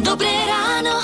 [0.00, 0.94] Dobré ráno.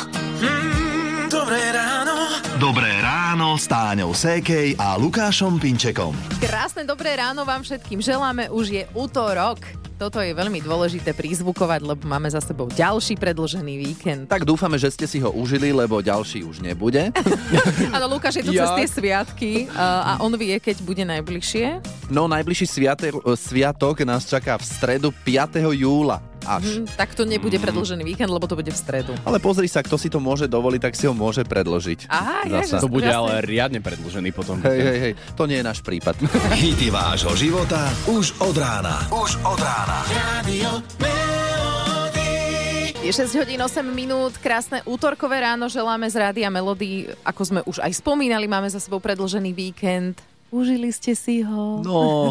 [0.40, 2.14] Mm, dobré ráno.
[2.56, 6.16] Dobré ráno s Táňou Sékej a Lukášom Pinčekom.
[6.40, 9.85] Krásne dobré ráno vám všetkým želáme, už je útorok.
[9.96, 14.22] Toto je veľmi dôležité prizvukovať, lebo máme za sebou ďalší predlžený víkend.
[14.28, 17.08] Tak dúfame, že ste si ho užili, lebo ďalší už nebude.
[17.96, 18.76] Áno, Lukáš je tu cez Jak?
[18.76, 21.80] tie sviatky a a on vie, keď bude najbližšie.
[22.12, 25.64] No, najbližší sviatek, sviatok nás čaká v stredu 5.
[25.72, 26.20] júla.
[26.46, 26.78] Až.
[26.78, 29.10] Hm, tak to nebude predlžený víkend, lebo to bude v stredu.
[29.26, 32.06] Ale pozri sa, kto si to môže dovoliť, tak si ho môže predložiť.
[32.06, 32.78] Aha, Zasa.
[32.78, 34.62] To bude ale riadne predlžený potom.
[34.62, 36.14] Hej, hej, hej, to nie je náš prípad.
[36.54, 39.10] Hity vášho života už od rána.
[39.10, 39.85] Už od rána.
[39.86, 42.90] Radio Melody.
[43.06, 47.06] Je 6 hodín 8 minút, krásne útorkové ráno želáme z Rádia Melody.
[47.22, 50.18] Ako sme už aj spomínali, máme za sebou predlžený víkend.
[50.54, 51.82] Užili ste si ho?
[51.82, 52.30] No,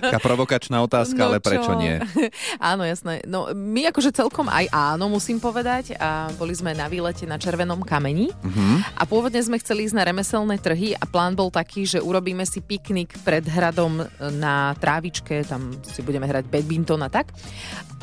[0.00, 1.46] taká provokačná otázka, ale No čo?
[1.50, 1.98] prečo nie?
[2.62, 3.26] áno, jasné.
[3.26, 5.98] No, my akože celkom aj áno, musím povedať.
[5.98, 8.30] A boli sme na výlete na Červenom kameni.
[8.30, 8.96] Mhm.
[8.96, 12.62] A pôvodne sme chceli ísť na remeselné trhy a plán bol taký, že urobíme si
[12.62, 14.06] piknik pred hradom
[14.38, 17.34] na trávičke, tam si budeme hrať badminton a tak.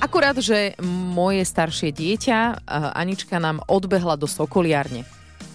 [0.04, 5.08] Akurát, že moje staršie dieťa, eh, Anička, nám odbehla do Sokoliárne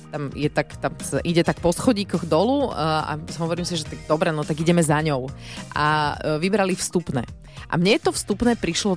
[0.09, 4.01] tam, je tak, tam ide tak po schodíkoch dolu uh, a hovorím si, že tak
[4.05, 5.29] dobre, no tak ideme za ňou.
[5.71, 7.23] A uh, vybrali vstupné.
[7.65, 8.97] A mne to vstupné prišlo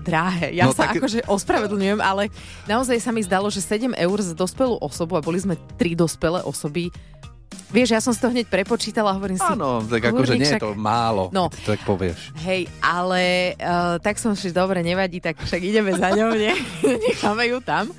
[0.00, 0.52] drahé.
[0.52, 2.28] Ja No sa tak- akože ospravedlňujem, ale
[2.64, 6.40] naozaj sa mi zdalo, že 7 eur za dospelú osobu a boli sme tri dospelé
[6.40, 6.88] osoby.
[7.70, 9.46] Vieš, ja som si to hneď prepočítala a hovorím si...
[9.46, 11.54] Áno, tak akože "Kurník, nie je to málo, No.
[11.54, 12.34] to tak povieš.
[12.42, 16.50] Hej, ale uh, tak som si, dobre, nevadí, tak však ideme za ňou, ne?
[17.06, 17.94] necháme ju tam.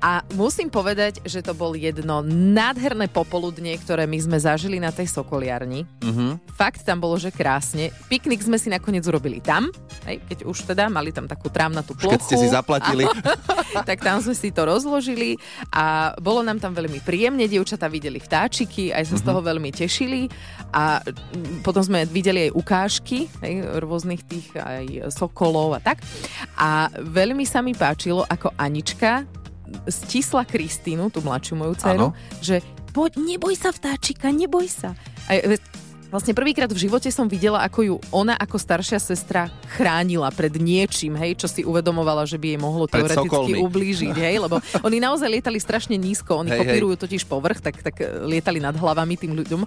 [0.00, 5.08] A musím povedať, že to bol jedno nádherné popoludnie, ktoré my sme zažili na tej
[5.08, 5.88] Sokoliarni.
[6.04, 6.52] Mhm.
[6.56, 7.92] Fakt tam bolo, že krásne.
[8.08, 9.68] Piknik sme si nakoniec urobili tam,
[10.04, 12.12] hej, keď už teda mali tam takú trávnatú Už plochu.
[12.16, 13.04] keď ste si zaplatili.
[13.88, 15.36] tak tam sme si to rozložili
[15.72, 17.44] a bolo nám tam veľmi príjemne.
[17.48, 20.28] Dievčatá videli vtáčiky, aj sa z toho veľmi tešili
[20.72, 26.00] a mm, potom sme videli aj ukážky hej, rôznych tých aj sokolov a tak.
[26.56, 29.24] A veľmi sa mi páčilo, ako Anička
[29.88, 32.06] stisla Kristínu, tú mladšiu moju dceru,
[32.42, 32.62] že
[32.94, 34.96] poď, neboj sa vtáčika, neboj sa.
[35.26, 35.58] A
[36.06, 41.18] Vlastne prvýkrát v živote som videla, ako ju ona ako staršia sestra chránila pred niečím,
[41.18, 43.58] hej, čo si uvedomovala, že by jej mohlo Pred teoreticky sokolmi.
[43.58, 46.60] ublížiť, hej, lebo oni naozaj lietali strašne nízko, oni Hej, hej.
[46.62, 49.66] kopírujú totiž povrch, tak, tak lietali nad hlavami tým ľuďom.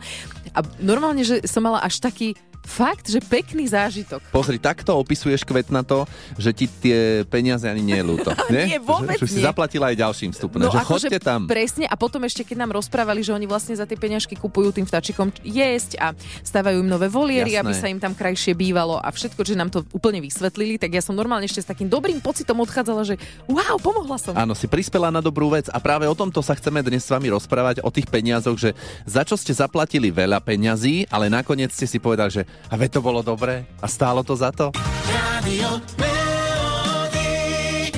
[0.55, 2.39] A normálne, že som mala až taký
[2.69, 4.21] fakt, že pekný zážitok.
[4.29, 6.05] Pozri, takto opisuješ kvetnato,
[6.37, 8.29] že ti tie peniaze ani nie je ľúto.
[8.53, 9.45] Nie, Nie, vôbec že, že si nie.
[9.45, 10.69] zaplatila aj ďalším vstupné.
[10.69, 11.45] že akože chodte tam.
[11.45, 14.85] Presne, a potom ešte, keď nám rozprávali, že oni vlastne za tie peňažky kupujú tým
[14.85, 16.07] vtáčikom jesť a
[16.41, 17.61] stavajú im nové voliery, Jasné.
[17.65, 21.01] aby sa im tam krajšie bývalo a všetko, že nám to úplne vysvetlili, tak ja
[21.01, 23.15] som normálne ešte s takým dobrým pocitom odchádzala, že
[23.45, 24.33] wow, pomohla som.
[24.35, 27.29] Áno, si prispela na dobrú vec a práve o tomto sa chceme dnes s vami
[27.29, 28.73] rozprávať, o tých peniazoch, že
[29.05, 33.01] za čo ste zaplatili veľa peňazí, ale nakoniec ste si povedali, že a veď to
[33.01, 34.75] bolo dobré a stálo to za to.
[35.07, 35.79] Radio.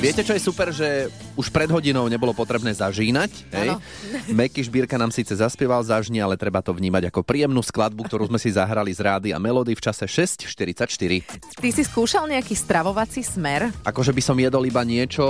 [0.02, 1.06] Viete, čo je super, že
[1.38, 3.46] už pred hodinou nebolo potrebné zažínať.
[3.54, 3.78] Hej?
[4.34, 8.42] Meky Šbírka nám síce zaspieval zažni, ale treba to vnímať ako príjemnú skladbu, ktorú sme
[8.42, 11.54] si zahrali z rády a melódy v čase 6.44.
[11.54, 13.70] Ty si skúšal nejaký stravovací smer?
[13.86, 15.22] Akože by som jedol iba niečo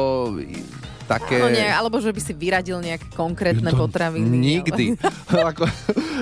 [1.04, 1.38] také...
[1.38, 4.24] No nie, alebo že by si vyradil nejaké konkrétne potraviny.
[4.26, 4.96] Nikdy.
[5.50, 5.66] Ako,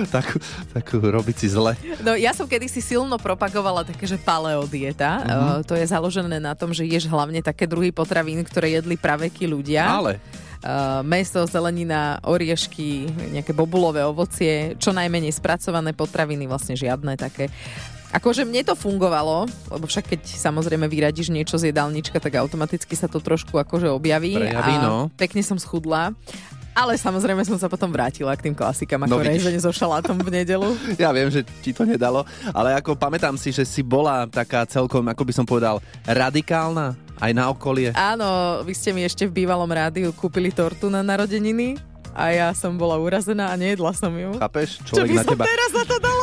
[0.09, 0.27] tak,
[0.73, 1.77] tak robiť si zle.
[2.01, 5.21] No ja som kedysi silno propagovala také, že paleo dieta.
[5.21, 5.31] Mhm.
[5.31, 9.47] Uh, to je založené na tom, že ješ hlavne také druhy potravín, ktoré jedli praveky
[9.47, 9.87] ľudia.
[9.87, 10.19] Ale
[10.61, 17.49] Uh, meso, zelenina, oriešky, nejaké bobulové ovocie, čo najmenej spracované potraviny, vlastne žiadne také.
[18.11, 23.07] Akože mne to fungovalo, lebo však keď samozrejme vyradíš niečo z jedálnička, tak automaticky sa
[23.07, 24.35] to trošku akože objaví.
[24.35, 24.95] Prejaví, a no.
[25.15, 26.11] Pekne som schudla.
[26.71, 30.43] Ale samozrejme som sa potom vrátila k tým klasikám, ako no, rejzenie so šalátom v
[30.43, 30.71] nedelu.
[31.03, 32.23] ja viem, že ti to nedalo,
[32.55, 37.31] ale ako pamätám si, že si bola taká celkom, ako by som povedal, radikálna aj
[37.35, 37.91] na okolie.
[37.91, 41.75] Áno, vy ste mi ešte v bývalom rádiu kúpili tortu na narodeniny
[42.11, 44.35] a ja som bola urazená a nejedla som ju.
[44.35, 44.83] Chápeš?
[44.83, 46.20] Čo by na som teba, teraz za to dala?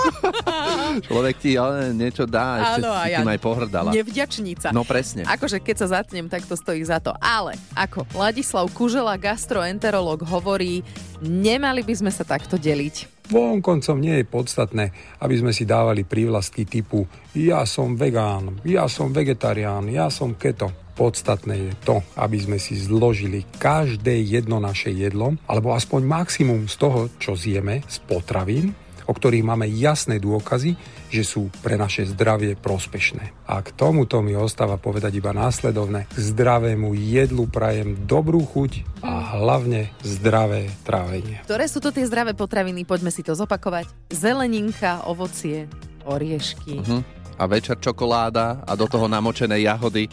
[1.03, 3.91] Človek ti ale niečo dá, ešte Áno, a si ja tým aj pohrdala.
[3.95, 4.69] Nevďačnica.
[4.71, 5.25] No presne.
[5.25, 7.15] Akože keď sa zatnem, tak to stojí za to.
[7.19, 10.83] Ale ako Ladislav Kužela, gastroenterolog, hovorí,
[11.25, 13.19] nemali by sme sa takto deliť.
[13.29, 14.85] Vonkoncom nie je podstatné,
[15.21, 17.05] aby sme si dávali prívlastky typu
[17.39, 20.75] ja som vegán, ja som vegetarián, ja som keto.
[20.99, 26.75] Podstatné je to, aby sme si zložili každé jedno naše jedlo, alebo aspoň maximum z
[26.75, 28.75] toho, čo zjeme z potravín,
[29.09, 30.77] o ktorých máme jasné dôkazy,
[31.09, 33.49] že sú pre naše zdravie prospešné.
[33.49, 36.05] A k tomuto mi ostáva povedať iba následovné.
[36.13, 41.41] K zdravému jedlu prajem dobrú chuť a hlavne zdravé trávenie.
[41.49, 42.85] Ktoré sú to tie zdravé potraviny?
[42.85, 43.89] Poďme si to zopakovať.
[44.13, 45.65] Zeleninka, ovocie,
[46.05, 46.85] oriešky.
[46.85, 47.03] Hm?
[47.39, 50.11] A večer čokoláda a do toho namočené jahody.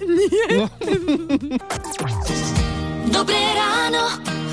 [3.10, 4.04] Dobré ráno.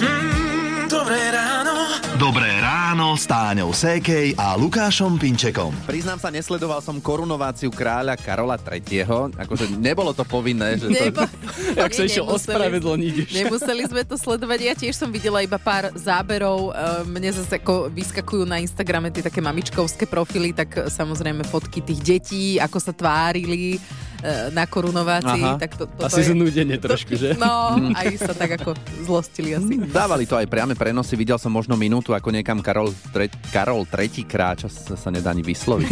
[0.00, 1.74] Mm, dobré ráno.
[2.16, 2.51] Dobré
[2.92, 5.72] ráno s Táňou Sékej a Lukášom Pinčekom.
[5.88, 9.32] Priznám sa, nesledoval som korunováciu kráľa Karola III.
[9.32, 10.76] Akože nebolo to povinné.
[10.76, 11.00] Že to...
[11.08, 11.20] Nebo...
[11.80, 13.32] Jak sa išiel ospravedlniť.
[13.32, 14.58] Nemuseli sme to sledovať.
[14.60, 16.76] Ja tiež som videla iba pár záberov.
[16.76, 22.00] E, Mne zase ako vyskakujú na Instagrame tie také mamičkovské profily, tak samozrejme fotky tých
[22.04, 23.80] detí, ako sa tvárili
[24.22, 25.44] e, na korunovácii.
[25.48, 25.56] Aha.
[25.56, 26.36] Tak to, toto Asi je...
[26.36, 27.40] znúdenie trošku, že?
[27.40, 28.76] No, aj sa tak ako
[29.08, 29.80] zlostili asi.
[29.80, 32.81] Dávali to aj priame prenosy, videl som možno minútu, ako niekam Karol,
[33.14, 35.90] tre, Karol III kráča, sa, sa nedá ani vysloviť.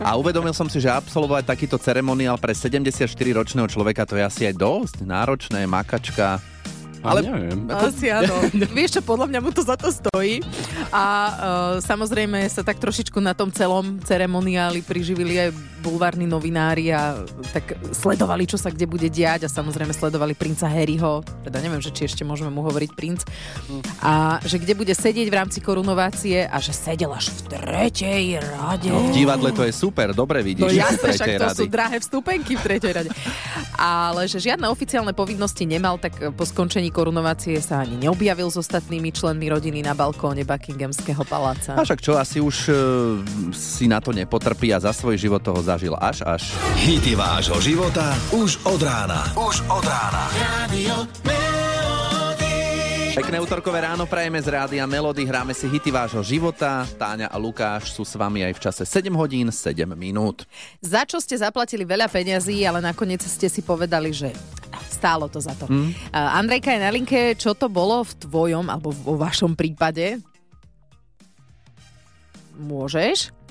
[0.00, 4.54] A uvedomil som si, že absolvovať takýto ceremoniál pre 74-ročného človeka to je asi aj
[4.56, 6.40] dosť náročné, makačka.
[7.02, 7.66] Ale neviem.
[7.66, 8.30] Asi áno.
[8.78, 10.38] Vieš čo, podľa mňa mu to za to stojí.
[10.94, 11.32] A uh,
[11.82, 15.50] samozrejme sa tak trošičku na tom celom ceremoniáli priživili aj
[15.82, 17.18] bulvárni novinári a
[17.50, 21.90] tak sledovali, čo sa kde bude diať a samozrejme sledovali princa Harryho, teda neviem, že
[21.90, 23.26] či ešte môžeme mu hovoriť princ,
[23.98, 28.88] a že kde bude sedieť v rámci korunovácie a že sedel až v tretej rade.
[28.88, 30.62] No, v divadle to je super, dobre vidíš.
[30.62, 31.58] No z jasne, však to rady.
[31.58, 33.10] sú drahé vstupenky v tretej rade.
[33.74, 39.10] Ale že žiadne oficiálne povinnosti nemal, tak po skončení korunovácie sa ani neobjavil s ostatnými
[39.10, 41.74] členmi rodiny na balkóne Buckinghamského paláca.
[41.74, 42.72] A však čo, asi už e,
[43.56, 46.52] si na to nepotrpí a za svoj život toho zažil až až.
[46.84, 49.24] Hity vášho života už od rána.
[49.40, 50.28] Už od rána.
[50.36, 51.08] Radio.
[53.12, 56.84] Pekné útorkové ráno prajeme z Rádia Melody, hráme si hity vášho života.
[56.96, 60.44] Táňa a Lukáš sú s vami aj v čase 7 hodín 7 minút.
[60.80, 64.32] Za čo ste zaplatili veľa peňazí, ale nakoniec ste si povedali, že
[64.88, 65.68] stálo to za to.
[65.68, 65.92] Mm.
[66.12, 70.20] Andrejka je na linke, čo to bolo v tvojom alebo vo vašom prípade?
[72.60, 73.41] Môžeš?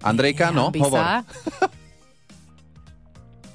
[0.00, 0.98] Andrejka, no, Hambi hovor.
[0.98, 1.20] sa.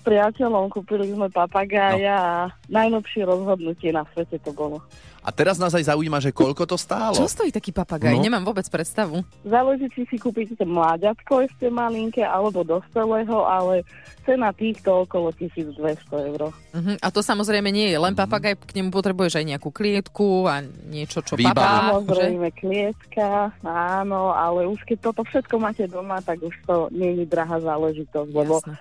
[0.06, 2.22] priateľom kúpili sme papagája No.
[2.22, 2.34] a
[2.70, 4.78] najlepšie rozhodnutie na svete to bolo.
[5.26, 7.18] A teraz nás aj zaujíma, že koľko to stálo.
[7.18, 8.14] Čo stojí taký papagaj?
[8.14, 8.22] No.
[8.22, 9.26] Nemám vôbec predstavu.
[9.42, 13.82] Záleží, či si kúpite mláďatko ešte malinké alebo dospelého, ale
[14.22, 16.54] cena týchto okolo 1200 eur.
[16.54, 16.96] Uh-huh.
[17.02, 21.26] A to samozrejme nie je len papagaj, k nemu potrebuješ aj nejakú klietku a niečo,
[21.26, 21.54] čo Výbavu.
[21.54, 21.74] papá.
[21.74, 22.06] že?
[22.06, 27.26] Samozrejme klietka, áno, ale už keď toto všetko máte doma, tak už to nie je
[27.26, 28.78] drahá záležitosť, lebo Jasné.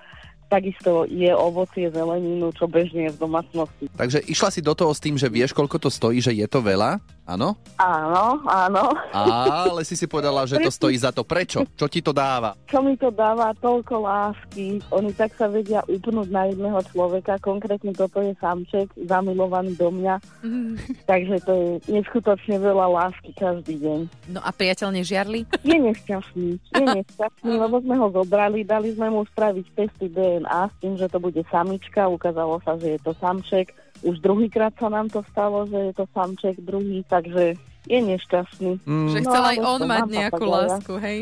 [0.49, 3.85] Takisto je ovocie, zeleninu, čo bežne je v domácnosti.
[3.97, 6.61] Takže išla si do toho s tým, že vieš, koľko to stojí, že je to
[6.61, 7.01] veľa?
[7.25, 7.57] Áno?
[7.81, 8.93] Áno, áno.
[9.09, 11.25] Ale si si povedala, že to stojí za to.
[11.25, 11.65] Prečo?
[11.73, 12.53] Čo ti to dáva?
[12.75, 14.83] čo mi to dáva toľko lásky.
[14.91, 17.39] Oni tak sa vedia upnúť na jedného človeka.
[17.39, 20.19] Konkrétne toto je samček, zamilovaný do mňa.
[21.09, 23.99] Takže to je neskutočne veľa lásky každý deň.
[24.27, 25.47] No a priateľ nežiarli?
[25.63, 26.59] Je nešťastný.
[26.59, 31.07] Je nešťastný, lebo sme ho zobrali, dali sme mu spraviť testy DNA s tým, že
[31.07, 32.11] to bude samička.
[32.11, 33.71] Ukázalo sa, že je to samček.
[34.05, 38.71] Už druhýkrát sa nám to stalo, že je to samček druhý, takže je nešťastný.
[38.81, 40.57] Mm, Že No, chcel aj on mať nejakú papagaja.
[40.67, 41.19] lásku, hej?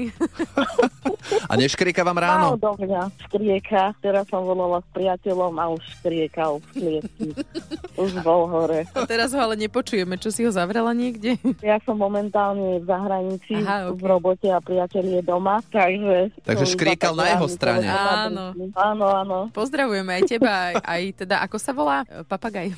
[1.51, 2.47] a neškrieka vám Mal ráno?
[2.55, 7.27] do mňa škrieka, teraz som volala s priateľom a už škriekal v klietky.
[8.03, 8.87] už bol hore.
[8.89, 11.35] A teraz ho ale nepočujeme, čo si ho zavrela niekde?
[11.59, 14.03] Ja som momentálne v zahraničí Aha, v ok.
[14.03, 16.31] robote a priateľ je doma, takže...
[16.41, 17.85] Takže škriekal na jeho strane.
[17.85, 18.51] Áno.
[18.73, 19.37] Áno, áno.
[19.49, 21.97] Pozdravujeme aj teba, aj, aj teda, ako sa volá?
[22.23, 22.71] Papagaj.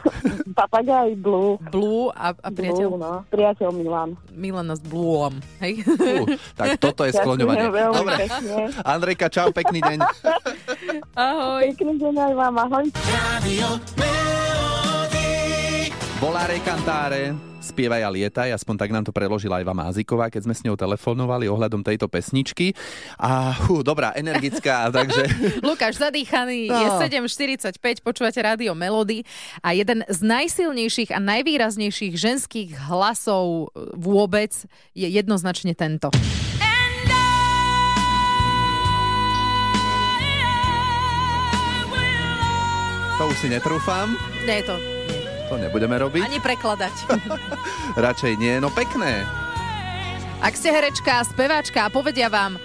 [0.58, 1.56] Papagaj Blue.
[1.64, 3.21] Blue a, a priateľ Blue, no.
[3.28, 4.10] Priateľ Milan.
[4.30, 5.84] Milana s Blueom, hej?
[5.84, 7.68] Fú, tak toto je skloňovanie.
[7.68, 8.54] Ďakujem veľmi Dobre, pekne.
[8.82, 9.98] Andrejka, čau, pekný deň.
[11.14, 11.64] Ahoj.
[11.76, 12.84] Pekný deň aj vám, ahoj.
[13.06, 15.30] Radio Melody.
[16.18, 20.60] Volare Cantare, spievaj a lietaj, aspoň tak nám to preložila Eva Máziková, keď sme s
[20.60, 22.76] ňou telefonovali ohľadom tejto pesničky.
[23.16, 25.24] A hú, dobrá, energická, takže...
[25.64, 26.76] Lukáš zadýchaný, No.
[26.76, 29.24] je 7.45, počúvate rádio Melody
[29.64, 34.52] a jeden z najsilnejších a najvýraznejších ženských hlasov e, vôbec
[34.92, 36.12] je jednoznačne tento.
[43.16, 44.12] To už si netrúfam,
[44.44, 44.91] Nie je to.
[45.52, 46.24] To nebudeme robiť.
[46.24, 46.94] ani prekladať.
[48.08, 49.28] Radšej nie, no pekné.
[50.40, 52.56] Ak ste herečka, speváčka a povedia vám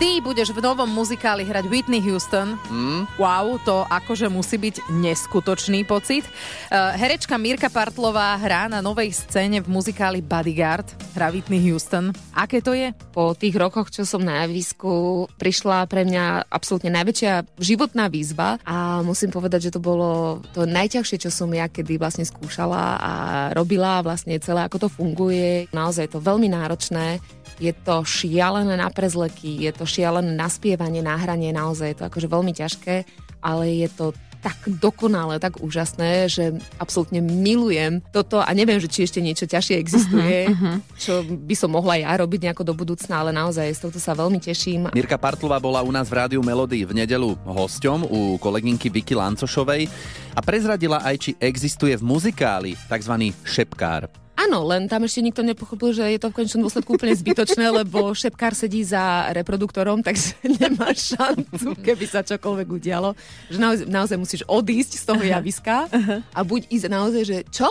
[0.00, 2.56] Ty budeš v novom muzikáli hrať Whitney Houston.
[2.72, 3.04] Mm.
[3.20, 6.24] Wow, to akože musí byť neskutočný pocit.
[6.72, 10.88] Uh, herečka Mirka Partlová hrá na novej scéne v muzikáli Bodyguard.
[11.12, 12.16] Hrá Whitney Houston.
[12.32, 12.96] Aké to je?
[13.12, 19.04] Po tých rokoch, čo som na javisku, prišla pre mňa absolútne najväčšia životná výzva a
[19.04, 23.12] musím povedať, že to bolo to najťažšie, čo som ja kedy vlastne skúšala a
[23.52, 25.68] robila vlastne celé, ako to funguje.
[25.76, 27.20] Naozaj je to veľmi náročné
[27.60, 32.04] je to šialené na prezleky, je to šialené na spievanie, na hranie, naozaj je to
[32.06, 33.02] akože veľmi ťažké,
[33.42, 39.04] ale je to tak dokonalé, tak úžasné, že absolútne milujem toto a neviem, že či
[39.04, 40.96] ešte niečo ťažšie existuje, uh-huh, uh-huh.
[40.96, 44.40] čo by som mohla ja robiť nejako do budúcna, ale naozaj z tohto sa veľmi
[44.40, 44.88] teším.
[44.96, 49.92] Mirka Partlová bola u nás v Rádiu Melody v nedelu hosťom u kolegynky Vicky Lancošovej
[50.32, 53.14] a prezradila aj, či existuje v muzikáli tzv.
[53.44, 54.19] šepkár.
[54.40, 58.16] Áno, len tam ešte nikto nepochopil, že je to v konečnom dôsledku úplne zbytočné, lebo
[58.16, 63.12] šepkár sedí za reproduktorom, takže nemá šancu, keby sa čokoľvek udialo.
[63.52, 65.92] Že naozaj, naozaj musíš odísť z toho javiska
[66.32, 67.68] a buď ísť naozaj, že čo?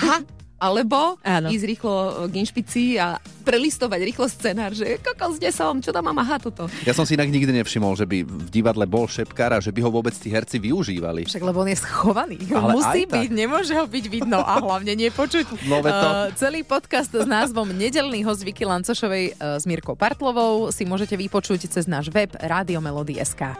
[0.00, 0.24] Ha,
[0.58, 1.48] alebo Áno.
[1.48, 1.94] ísť rýchlo
[2.26, 6.66] k inšpici a prelistovať rýchlo scenár, že kokos, kde som, čo tam mám, aha, toto.
[6.82, 9.80] Ja som si inak nikdy nevšimol, že by v divadle bol šepkár a že by
[9.86, 11.24] ho vôbec tí herci využívali.
[11.30, 12.38] Však lebo on je schovaný.
[12.58, 13.38] Ale Musí byť, tak.
[13.38, 15.46] nemôže ho byť vidno a hlavne nepočuť.
[15.70, 15.88] No, to...
[15.88, 21.14] uh, celý podcast s názvom Nedelný host Viki Lancošovej uh, s Mirkou Partlovou si môžete
[21.14, 23.54] vypočuť cez náš web Radio Melody.sk.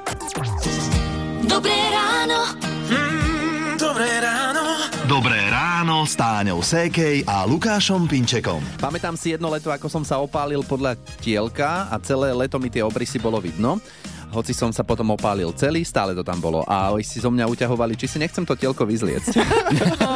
[1.48, 2.58] Dobré ráno.
[2.90, 4.47] Mm, dobré ráno.
[5.78, 8.58] Ráno s Táňou Sékej a Lukášom Pinčekom.
[8.82, 12.82] Pamätám si jedno leto, ako som sa opálil podľa tielka a celé leto mi tie
[12.82, 13.78] obrysy bolo vidno
[14.28, 16.60] hoci som sa potom opálil celý, stále to tam bolo.
[16.68, 19.32] A oni si zo mňa uťahovali, či si nechcem to tielko vyzliecť.
[19.38, 19.44] No.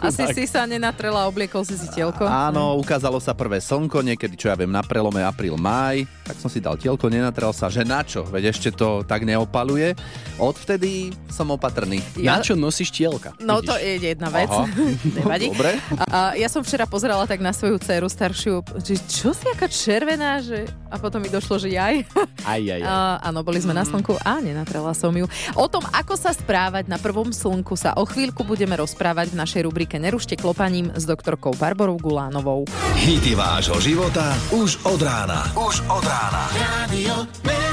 [0.00, 2.26] Asi si sa nenatrela, obliekol si si tielko.
[2.26, 6.04] Áno, ukázalo sa prvé slnko, niekedy, čo ja viem, na prelome apríl, maj.
[6.26, 8.26] Tak som si dal tielko, nenatrel sa, že na čo?
[8.26, 9.96] Veď ešte to tak neopaluje.
[10.36, 12.02] Odvtedy som opatrný.
[12.18, 12.38] Ja...
[12.38, 13.32] Na čo nosíš tielka?
[13.40, 13.68] No Vidíš?
[13.68, 14.50] to je jedna vec.
[15.18, 15.48] Nevadí.
[15.54, 15.70] Dobre.
[16.10, 20.42] A, ja som včera pozerala tak na svoju dceru staršiu, že čo si aká červená,
[20.42, 20.68] že...
[20.88, 22.04] A potom mi došlo, že jaj.
[22.48, 22.82] Aj, aj, aj.
[22.86, 25.28] Uh, áno, boli sme na slnku a nenatrela som ju.
[25.52, 29.60] O tom, ako sa správať na prvom slnku sa o chvíľku budeme rozprávať v našej
[29.68, 32.66] rubrike Nerušte klopaním s doktorkou Barborou Gulánovou.
[32.98, 35.46] Hity vášho života už od rána.
[35.54, 36.50] Už od rána.
[36.58, 37.67] Radio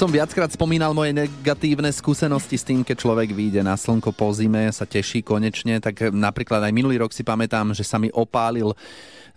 [0.00, 4.32] Už som viackrát spomínal moje negatívne skúsenosti s tým, keď človek vyjde na slnko po
[4.32, 8.72] zime, sa teší konečne, tak napríklad aj minulý rok si pamätám, že sa mi opálil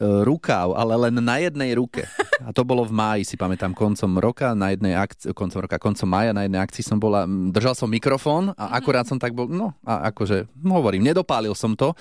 [0.03, 2.03] E, rukáv, ale len na jednej ruke.
[2.43, 6.09] A to bolo v máji, si pamätám, koncom roka, na jednej akcii, koncom roka, koncom
[6.09, 8.71] mája, na jednej akcii som bola, držal som mikrofón a mhm.
[8.73, 11.93] akurát som tak bol, no a akože, hovorím, nedopálil som to,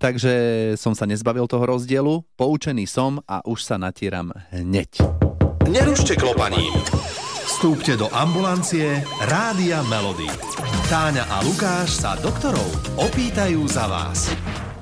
[0.00, 0.32] takže
[0.80, 5.04] som sa nezbavil toho rozdielu, poučený som a už sa natieram hneď.
[5.68, 6.72] Nerušte klopaním.
[7.44, 10.28] Vstúpte do ambulancie Rádia Melody.
[10.88, 14.32] Táňa a Lukáš sa doktorov opýtajú za vás.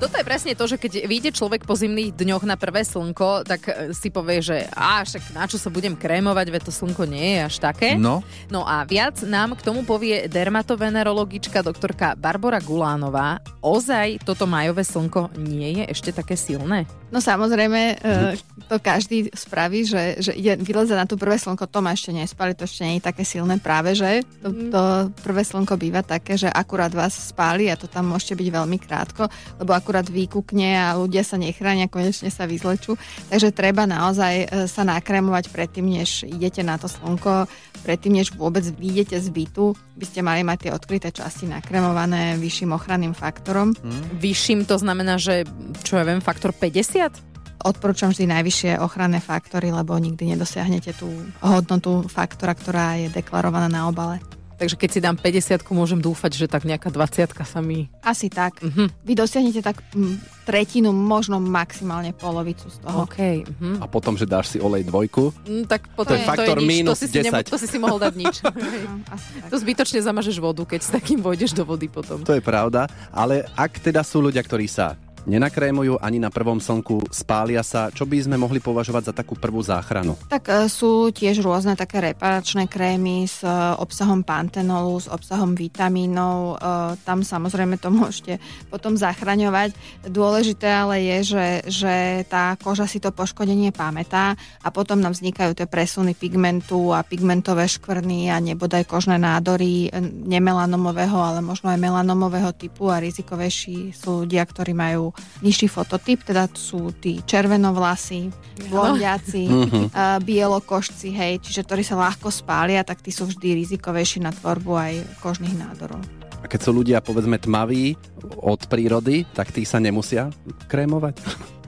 [0.03, 3.71] Toto je presne to, že keď vyjde človek po zimných dňoch na prvé slnko, tak
[3.71, 7.39] e, si povie, že a však na čo sa budem krémovať, veď to slnko nie
[7.39, 7.95] je až také.
[7.95, 8.19] No.
[8.51, 13.39] No a viac nám k tomu povie dermatovenerologička doktorka Barbara Gulánová.
[13.63, 16.83] Ozaj toto majové slnko nie je ešte také silné?
[17.13, 21.77] No samozrejme, e, to každý spraví, že, že ide vyleze na to prvé slnko, to
[21.77, 24.73] ma ešte nespali, to ešte nie je také silné práve, že to, mhm.
[24.73, 24.81] to
[25.21, 29.29] prvé slnko býva také, že akurát vás spáli a to tam môžete byť veľmi krátko,
[29.61, 32.97] lebo akurát akurát výkukne a ľudia sa nechránia, konečne sa vyzlečú.
[33.29, 37.45] Takže treba naozaj e, sa nakrémovať predtým, než idete na to slnko,
[37.85, 42.73] predtým, než vôbec vyjdete z bytu, by ste mali mať tie odkryté časti nakrémované vyšším
[42.73, 43.77] ochranným faktorom.
[43.77, 44.17] Hmm.
[44.17, 45.45] Vyšším to znamená, že
[45.85, 47.29] čo ja viem, faktor 50?
[47.63, 51.07] odporúčam vždy najvyššie ochranné faktory, lebo nikdy nedosiahnete tú
[51.39, 54.19] hodnotu faktora, ktorá je deklarovaná na obale.
[54.63, 57.91] Takže keď si dám 50, môžem dúfať, že tak nejaká 20 sa mi...
[57.99, 58.63] Asi tak.
[58.63, 58.87] Uh-huh.
[59.03, 60.15] Vy dosiahnete tak m,
[60.47, 63.03] tretinu, možno maximálne polovicu z toho.
[63.03, 63.43] Okay.
[63.43, 63.83] Uh-huh.
[63.83, 65.35] A potom, že dáš si olej dvojku?
[65.43, 67.11] Mm, tak potom to je faktor to je minus to si 10.
[67.11, 68.35] Si nemo, to si si mohol dať nič.
[68.47, 72.23] no, to zbytočne zamažeš vodu, keď s takým vojdeš do vody potom.
[72.23, 77.07] To je pravda, ale ak teda sú ľudia, ktorí sa nenakrémujú ani na prvom slnku,
[77.11, 77.89] spália sa.
[77.89, 80.19] Čo by sme mohli považovať za takú prvú záchranu?
[80.27, 83.49] Tak e, sú tiež rôzne také reparačné krémy s e,
[83.79, 86.59] obsahom pantenolu, s obsahom vitamínov.
[86.59, 86.65] E,
[87.07, 89.75] tam samozrejme to môžete potom zachraňovať.
[90.07, 91.95] Dôležité ale je, že, že
[92.27, 97.67] tá koža si to poškodenie pamätá a potom nám vznikajú tie presuny pigmentu a pigmentové
[97.67, 99.87] škvrny a nebodaj kožné nádory
[100.27, 105.12] nemelanomového, ale možno aj melanomového typu a rizikovejší sú ľudia, ktorí majú
[105.43, 108.31] nižší fototyp, teda sú tí červenovlasy,
[108.71, 114.31] blondiaci, uh, bielokošci, hej, čiže ktorí sa ľahko spália, tak tí sú vždy rizikovejší na
[114.31, 116.01] tvorbu aj kožných nádorov.
[116.43, 117.95] A keď sú ľudia, povedzme, tmaví
[118.43, 120.27] od prírody, tak tí sa nemusia
[120.67, 121.15] krémovať?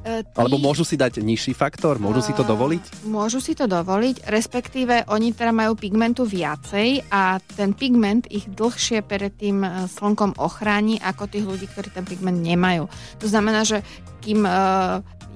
[0.06, 1.98] E, tí- Alebo môžu si dať nižší faktor?
[1.98, 3.10] Môžu si to dovoliť?
[3.10, 9.02] Môžu si to dovoliť, respektíve oni teda majú pigmentu viacej a ten pigment ich dlhšie
[9.02, 12.86] pred tým e, slnkom ochráni ako tých ľudí, ktorí ten pigment nemajú.
[13.18, 13.82] To znamená, že
[14.22, 14.52] kým e,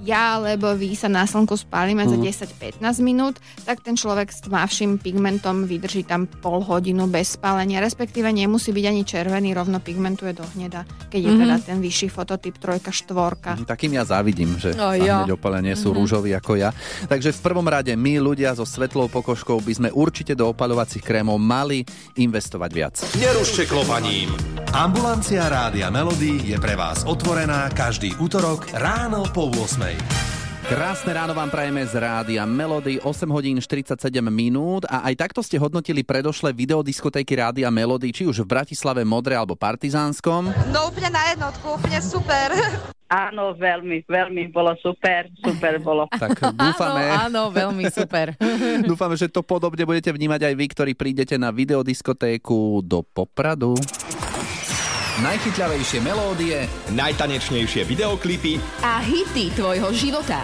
[0.00, 2.10] ja alebo vy sa na slnku spálime Mhm.
[2.10, 7.78] za 10-15 minút, tak ten človek s tmavším pigmentom vydrží tam pol hodinu bez spálenia,
[7.78, 11.38] respektíve nemusí byť ani červený, rovno pigmentuje do hneda, keď je Mhm.
[11.38, 13.56] teda ten vyšší fototyp trojka, štvorka.
[13.60, 16.70] Takým ja závidím, že O, sa hneď opalenie sú rúžoví ako ja.
[17.06, 21.36] Takže v prvom rade my ľudia so svetlou pokožkou by sme určite do opalovacích krémov
[21.36, 21.84] mali
[22.16, 22.94] investovať viac.
[23.14, 24.32] Nerušte klopaním.
[24.70, 29.89] Ambulancia Rádia Melody je pre vás otvorená každý útorok ráno po 8.
[30.70, 33.98] Krásne ráno vám prajeme z rádia Melody, 8 hodín 47
[34.30, 39.34] minút a aj takto ste hodnotili predošlé videodiskotéky rádia Melody, či už v Bratislave, Modre
[39.34, 40.54] alebo Partizánskom.
[40.70, 42.54] No úplne na jednotku, úplne super.
[43.10, 46.06] Áno, veľmi, veľmi bolo super, super bolo.
[46.22, 48.38] Tak dúfame, Áno, áno, veľmi super.
[48.90, 53.74] dúfame, že to podobne budete vnímať aj vy, ktorí prídete na videodiskotéku do Popradu.
[55.20, 56.64] Najchytľavejšie melódie
[56.96, 60.40] Najtanečnejšie videoklipy A hity tvojho života.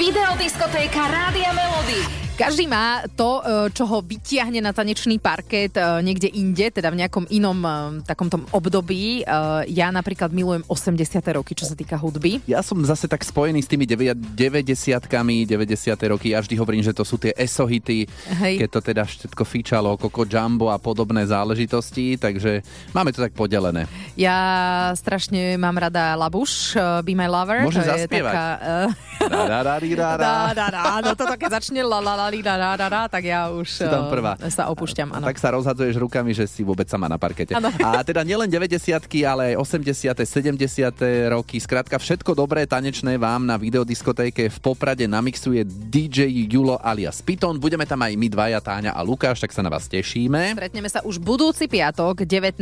[0.00, 2.27] Videodiskotéka Rádia Melody.
[2.38, 7.02] Každý má to, e, čo ho vytiahne na tanečný parket e, niekde inde, teda v
[7.02, 7.70] nejakom inom e,
[8.06, 9.26] takomto období.
[9.66, 11.18] Ja napríklad milujem 80.
[11.34, 12.38] roky, čo sa týka hudby.
[12.46, 16.14] Ja som zase tak spojený s tými 90-kami, 90.
[16.14, 16.30] roky.
[16.30, 18.06] Ja vždy hovorím, že to sú tie ESO-hity,
[18.38, 18.54] Hej.
[18.62, 22.62] keď to teda všetko fičalo, Coco Jumbo a podobné záležitosti, takže
[22.94, 23.90] máme to tak podelené.
[24.14, 27.66] Ja strašne mám rada Labuš, Be My Lover.
[27.66, 28.30] Môže zaspievať.
[28.30, 30.14] taká, e, Rarararira.
[30.14, 33.02] Dá, dá, dá, no toto keď začne la la la li, dá, dá, dá, dá,
[33.08, 34.32] tak ja už Si tam eh, prvá.
[34.48, 35.24] sa opúšťam, áno.
[35.28, 37.52] Tak sa rozhadzuješ rukami, že si vôbec sama na parkete.
[37.56, 37.68] Áno.
[37.80, 38.78] A teda nielen 90
[39.24, 41.56] ale aj 80 70 roky.
[41.60, 47.56] Skrátka všetko dobré tanečné vám na videodiskotéke v Poprade namixuje DJ Julo alias Piton.
[47.56, 50.58] Budeme tam aj my dvaja, Táňa a Lukáš, tak sa na vás tešíme.
[50.58, 52.60] Stretneme sa už budúci piatok 19.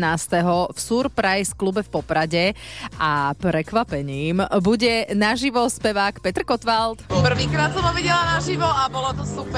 [0.70, 2.44] v Surprise klube v Poprade
[3.00, 7.02] a prekvapením bude naživo spevák Petr Kotwald.
[7.08, 9.55] Prvýkrát som ho videla naživo a bolo to super.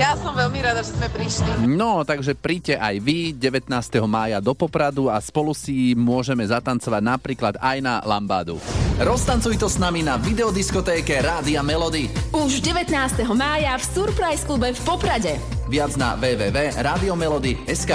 [0.00, 1.68] Ja som veľmi rada, že sme prišli.
[1.68, 3.68] No, takže príďte aj vy 19.
[4.08, 8.56] mája do Popradu a spolu si môžeme zatancovať napríklad aj na Lambádu.
[8.96, 12.08] Roztancuj to s nami na videodiskotéke Rádia Melody.
[12.32, 12.96] Už 19.
[13.36, 15.36] mája v Surprise klube v Poprade.
[15.68, 17.92] Viac na www.radiomelody.sk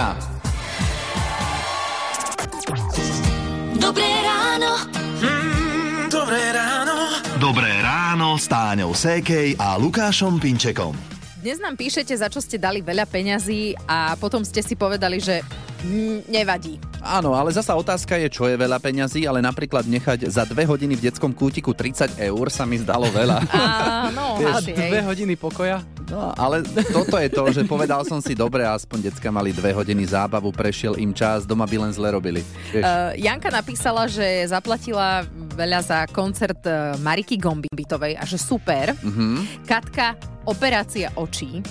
[3.82, 4.71] Dobré ráno.
[6.06, 6.95] Dobré ráno.
[7.41, 11.14] Dobré ráno s Táňou Sékej a Lukášom Pinčekom.
[11.45, 15.45] Dnes nám píšete, za čo ste dali veľa peňazí a potom ste si povedali, že
[15.86, 16.81] mm, nevadí.
[17.05, 20.97] Áno, ale zasa otázka je, čo je veľa peňazí, ale napríklad nechať za dve hodiny
[20.97, 23.45] v detskom kútiku 30 eur sa mi zdalo veľa.
[24.10, 24.73] Áno, hej.
[24.73, 25.86] dve hodiny pokoja?
[26.10, 30.01] No, ale toto je to, že povedal som si, dobre, aspoň decka mali dve hodiny
[30.01, 32.41] zábavu, prešiel im čas, doma by len zle robili.
[32.73, 32.81] Vieš?
[32.81, 38.97] Uh, Janka napísala, že zaplatila veľa za koncert uh, Mariky Gombitovej a že super.
[39.05, 39.62] Mhm.
[39.69, 41.62] Katka, operácia očí.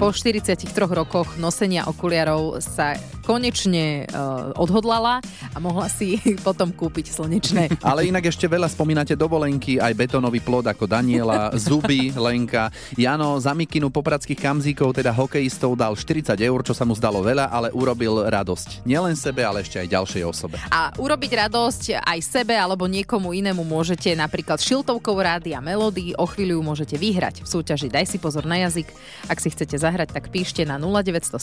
[0.00, 5.22] Po 43 rokoch nosenia okuliarov sa konečne uh, odhodlala
[5.54, 7.62] a mohla si potom kúpiť slnečné.
[7.86, 12.74] Ale inak ešte veľa spomínate dovolenky, aj betónový plod ako Daniela, Zuby, Lenka.
[12.98, 17.48] Jano za mikinu popradských kamzíkov, teda hokejistov, dal 40 eur, čo sa mu zdalo veľa,
[17.48, 18.82] ale urobil radosť.
[18.82, 20.58] Nielen sebe, ale ešte aj ďalšej osobe.
[20.74, 26.18] A urobiť radosť aj sebe alebo niekomu inému môžete napríklad šiltovkou rádia Melody.
[26.18, 28.88] O chvíľu môžete vyhrať v súťaži Daj si pozor na jazyk.
[29.28, 31.36] Ak si chcete zahrať, tak píšte na 0917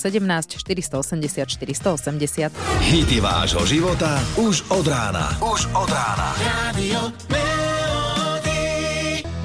[0.57, 2.49] 480 480.
[2.81, 5.37] Hity vášho života už od rána.
[5.37, 6.33] Už od rána.
[6.41, 7.13] Radio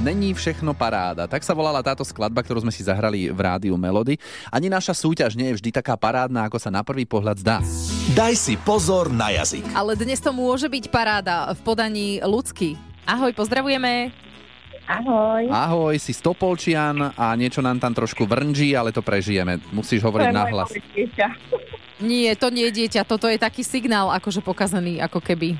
[0.04, 1.24] Není všechno paráda.
[1.24, 4.20] Tak sa volala táto skladba, ktorú sme si zahrali v rádiu Melody.
[4.52, 7.64] Ani naša súťaž nie je vždy taká parádna, ako sa na prvý pohľad zdá.
[8.12, 9.64] Daj si pozor na jazyk.
[9.72, 12.76] Ale dnes to môže byť paráda v podaní ľudský.
[13.08, 14.12] Ahoj, pozdravujeme.
[14.84, 15.48] Ahoj.
[15.48, 19.56] Ahoj, si Stopolčian a niečo nám tam trošku vrnží, ale to prežijeme.
[19.72, 20.68] Musíš hovoriť nahlas.
[22.02, 25.54] Nie, to nie je dieťa, toto je taký signál akože pokazaný, ako keby.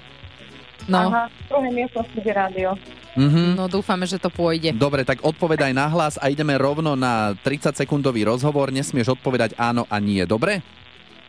[0.85, 1.31] No, Aha,
[1.73, 2.77] miestnosti je rádio.
[3.15, 3.55] Mhm.
[3.55, 4.75] no dúfame, že to pôjde.
[4.75, 8.75] Dobre, tak odpovedaj nahlas a ideme rovno na 30-sekundový rozhovor.
[8.75, 10.61] Nesmieš odpovedať áno a nie, dobre?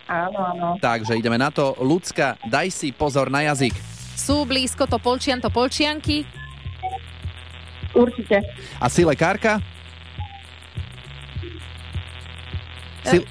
[0.10, 0.68] Áno, áno.
[0.82, 1.78] Takže ideme na to.
[1.78, 3.74] Ľudská, daj si pozor na jazyk.
[4.18, 6.26] Sú blízko to Polčian, to Polčianky?
[7.94, 8.42] Určite.
[8.82, 9.62] A si lekárka?
[13.06, 13.22] Si?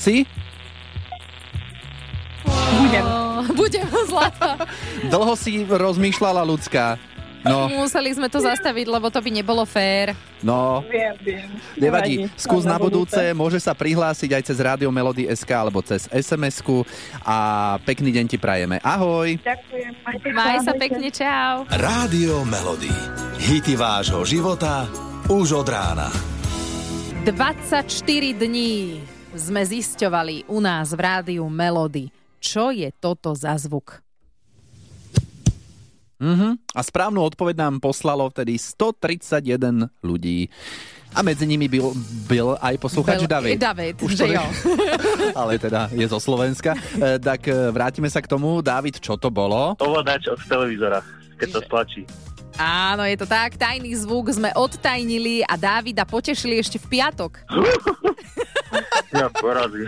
[0.00, 0.16] Si?
[2.92, 3.06] Budem.
[3.58, 4.68] Budem zlatá.
[5.08, 7.00] Dlho si rozmýšľala ľudská.
[7.42, 10.14] No, Museli sme to zastaviť, lebo to by nebolo fér.
[10.46, 11.48] no, Viem, viem.
[11.74, 12.30] nevadí.
[12.38, 13.18] Skús na budúce.
[13.34, 16.86] môže sa prihlásiť aj cez Radio Melody SK alebo cez SMS-ku
[17.26, 17.36] a
[17.82, 18.78] pekný deň ti prajeme.
[18.78, 19.42] Ahoj!
[19.42, 19.90] Ďakujem.
[20.06, 21.66] Majte Maj sa pekne, čau.
[21.66, 22.94] Rádio Melody.
[23.42, 24.86] Hity vášho života
[25.26, 26.14] už od rána.
[27.26, 27.90] 24
[28.38, 29.02] dní
[29.34, 32.06] sme zisťovali u nás v rádiu Melody,
[32.42, 34.02] čo je toto za zvuk.
[36.22, 36.58] Mhm.
[36.74, 40.46] A správnu odpoveď nám poslalo vtedy 131 ľudí.
[41.12, 41.92] A medzi nimi byl,
[42.24, 43.60] byl aj posluchač Bel- David.
[43.60, 44.44] David, Už že to jo.
[45.40, 46.72] ale teda je zo Slovenska.
[46.72, 48.64] E, tak e, vrátime sa k tomu.
[48.64, 49.76] David, čo to bolo?
[49.76, 51.04] Ovládač od televízora,
[51.36, 52.08] keď to stlačí.
[52.60, 53.56] Áno, je to tak.
[53.56, 57.32] Tajný zvuk sme odtajnili a Dávida potešili ešte v piatok.
[59.12, 59.84] Ja porazím.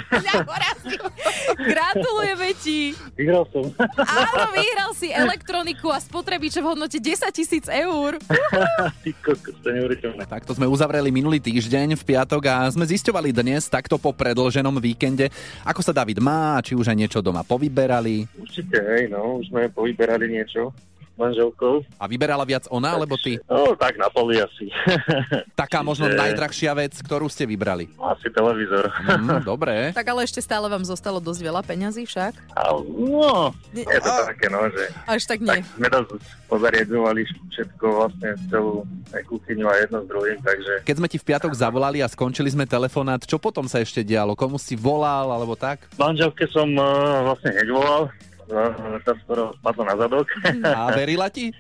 [1.57, 2.93] Gratulujeme ti.
[3.17, 3.73] Vyhral som.
[3.97, 8.21] Áno, vyhral si elektroniku a spotrebiče v hodnote 10 tisíc eur.
[9.05, 10.29] Ty kokos, to je neuveriteľné.
[10.29, 15.33] Takto sme uzavreli minulý týždeň v piatok a sme zisťovali dnes, takto po predlženom víkende,
[15.65, 18.29] ako sa David má, či už aj niečo doma povyberali.
[18.37, 20.69] Určite, hej, no, už sme povyberali niečo
[21.15, 21.87] manželkou.
[21.99, 23.39] A vyberala viac ona, alebo ty?
[23.47, 24.71] No, tak na poli asi.
[25.61, 27.91] Taká možno Čiže- najdrahšia vec, ktorú ste vybrali.
[27.99, 28.91] Asi televízor.
[29.21, 29.75] Mm, dobre.
[29.99, 32.33] Tak ale ešte stále vám zostalo dosť veľa peňazí však.
[32.59, 35.63] A, no, je to také, no, že Až tak nie.
[35.63, 36.19] sme dosť
[36.51, 38.83] pozariadovali všetko, vlastne celú
[39.15, 42.67] kuchyňu a jedno s druhým, takže Keď sme ti v piatok zavolali a skončili sme
[42.67, 44.35] telefonát, čo potom sa ešte dialo?
[44.35, 45.87] Komu si volal, alebo tak?
[45.97, 48.03] manželke som uh, vlastne hneď volal,
[48.51, 50.29] uh, tá skoro spadla na zadok.
[50.65, 51.53] A verila ti?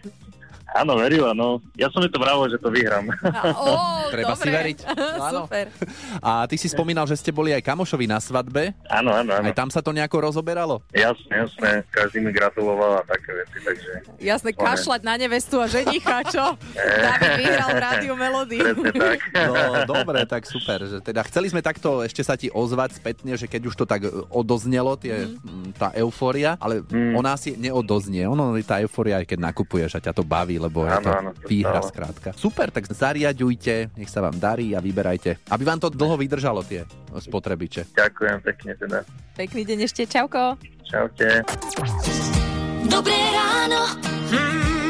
[0.75, 1.63] Áno, verila, no.
[1.79, 3.07] Ja som mi to vravil, že to vyhrám.
[3.55, 3.71] Ó,
[4.15, 4.59] Treba si dobre.
[4.59, 4.79] veriť.
[5.31, 5.47] Áno.
[5.47, 5.71] Super.
[6.19, 8.75] A ty si spomínal, že ste boli aj kamošovi na svadbe.
[8.91, 9.47] Áno, áno, áno.
[9.47, 10.83] Aj tam sa to nejako rozoberalo?
[10.91, 11.87] Jasné, jasné.
[11.95, 13.91] Každý mi gratuloval a také veci, takže...
[14.19, 16.59] Jasné, kašľať na nevestu a ženicha, čo?
[17.07, 18.59] David vyhral v rádiu Melody.
[18.59, 19.19] Presne tak.
[19.31, 19.55] No,
[19.87, 20.83] dobre, tak super.
[20.83, 24.07] Že teda chceli sme takto ešte sa ti ozvať spätne, že keď už to tak
[24.07, 25.79] e, odoznelo, tie, mm.
[25.79, 27.15] tá eufória, ale mm.
[27.15, 28.27] ona si neodoznie.
[28.27, 31.31] Ono, tá eufória, aj keď nakupuješ a ťa to baví, lebo je Áno, to áno,
[31.37, 31.90] to výhra stále.
[31.92, 32.29] skrátka.
[32.33, 35.44] Super, tak zariadujte, nech sa vám darí a vyberajte.
[35.53, 37.92] Aby vám to dlho vydržalo, tie spotrebiče.
[37.92, 38.98] Ďakujem pekne teda.
[39.35, 40.57] Pekný deň ešte, čauko.
[40.87, 41.42] Čaute.
[42.87, 43.81] Dobré ráno.
[44.31, 44.84] Dobré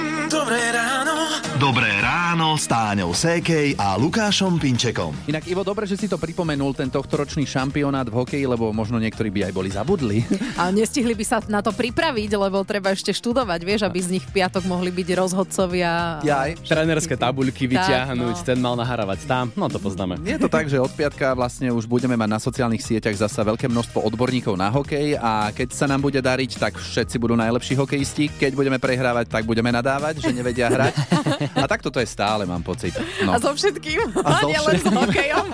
[2.55, 5.11] ráno s Táňou Sékej a Lukášom Pinčekom.
[5.27, 9.27] Inak Ivo, dobre, že si to pripomenul, ten tohtoročný šampionát v hokeji, lebo možno niektorí
[9.27, 10.23] by aj boli zabudli.
[10.63, 14.25] A nestihli by sa na to pripraviť, lebo treba ešte študovať, vieš, aby z nich
[14.31, 16.23] v piatok mohli byť rozhodcovia.
[16.23, 16.63] Jaj.
[16.63, 18.47] Trenerské tabuľky vyťahnuť, no.
[18.47, 20.23] ten mal nahrávať tam, no to poznáme.
[20.23, 23.67] Je to tak, že od piatka vlastne už budeme mať na sociálnych sieťach zasa veľké
[23.67, 28.31] množstvo odborníkov na hokej a keď sa nám bude dariť, tak všetci budú najlepší hokejisti.
[28.31, 30.95] Keď budeme prehrávať, tak budeme nadávať, že nevedia hrať.
[31.65, 32.95] A takto to je stále, mám pocit.
[33.21, 33.35] No.
[33.35, 34.97] A so všetkým, A so nie len s všetkým.
[34.97, 35.47] hokejom.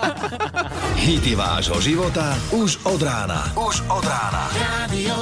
[1.07, 3.49] Hity vášho života už od rána.
[3.57, 4.47] Už od rána.
[4.53, 5.15] Radio.